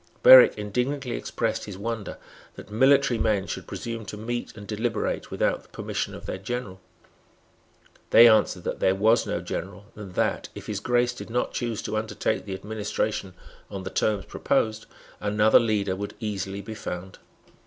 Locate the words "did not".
11.13-11.53